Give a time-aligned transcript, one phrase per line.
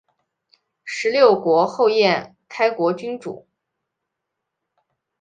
[0.83, 3.47] 十六国后燕开国君主。